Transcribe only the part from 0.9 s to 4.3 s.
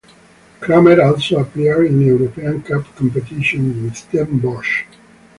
also appeared in European cup competitions with